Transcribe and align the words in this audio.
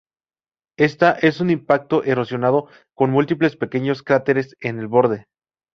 Esta 0.79 1.11
es 1.11 1.41
un 1.41 1.51
impacto 1.51 2.03
erosionado, 2.03 2.67
con 2.95 3.11
múltiples 3.11 3.55
pequeños 3.55 4.01
cráteres 4.01 4.55
en 4.59 4.79
el 4.79 4.87
borde. 4.87 5.27